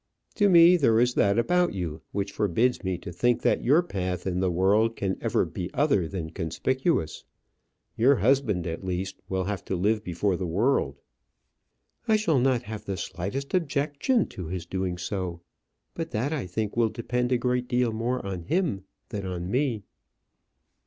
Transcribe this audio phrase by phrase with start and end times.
[0.33, 4.25] To me there is that about you which forbids me to think that your path
[4.25, 7.23] in the world can ever be other than conspicuous.
[7.95, 10.97] Your husband, at least, will have to live before the world."
[12.07, 15.41] "I shall not have the slightest objection to his doing so;
[15.93, 19.83] but that, I think, will depend a great deal more on him than on me."